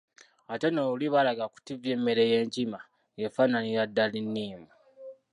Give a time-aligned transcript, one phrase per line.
[0.53, 2.79] Ate nno luli baalaga ku ttivi emmere y'enkima
[3.15, 4.69] nga efaananira ddala enniimu.